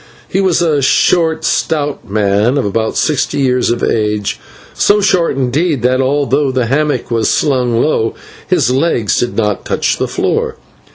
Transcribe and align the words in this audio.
He 0.27 0.41
was 0.41 0.63
a 0.63 0.81
short 0.81 1.45
stout 1.45 2.09
man 2.09 2.57
of 2.57 2.65
about 2.65 2.97
sixty 2.97 3.37
years 3.37 3.69
of 3.69 3.83
age 3.83 4.39
so 4.73 4.99
short 4.99 5.37
indeed 5.37 5.83
that, 5.83 6.01
although 6.01 6.49
the 6.51 6.65
hammock 6.65 7.11
was 7.11 7.29
slung 7.29 7.79
low, 7.79 8.15
his 8.47 8.71
legs 8.71 9.19
did 9.19 9.35
not 9.37 9.63
touch 9.63 9.99
the 9.99 10.07
floor. 10.07 10.57